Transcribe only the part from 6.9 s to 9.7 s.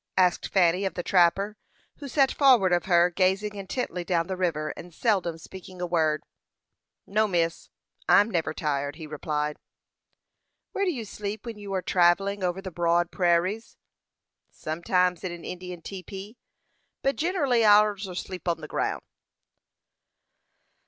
"No, miss, I'm never tired," he replied.